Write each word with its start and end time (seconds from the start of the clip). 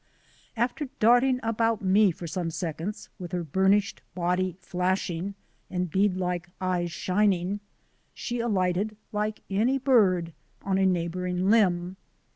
After 0.57 0.89
darting 0.99 1.39
about 1.43 1.83
me 1.83 2.09
for 2.09 2.25
some 2.25 2.49
seconds, 2.49 3.09
with 3.19 3.33
her 3.33 3.43
burnished 3.43 4.01
body 4.15 4.55
flashing 4.59 5.35
and 5.69 5.91
bead 5.91 6.17
like 6.17 6.49
eyes 6.59 6.91
shining, 6.91 7.59
she 8.11 8.39
alighted 8.39 8.97
like 9.11 9.43
any 9.51 9.77
bird 9.77 10.33
on 10.63 10.79
a 10.79 10.87
neighbouring 10.87 11.51
limb. 11.51 11.97